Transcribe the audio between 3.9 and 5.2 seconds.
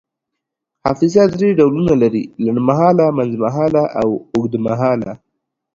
او اوږدمهاله